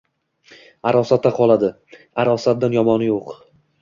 Arosatda 0.91 1.31
qoladi. 1.39 1.71
Arosatdan 2.25 2.77
yomoni 2.79 3.11
yo‘q! 3.11 3.37